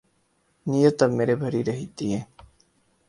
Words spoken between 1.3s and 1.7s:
بھری